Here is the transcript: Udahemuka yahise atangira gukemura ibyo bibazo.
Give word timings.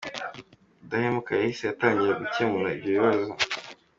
Udahemuka 0.83 1.31
yahise 1.39 1.65
atangira 1.67 2.19
gukemura 2.21 2.69
ibyo 2.75 2.89
bibazo. 2.95 3.29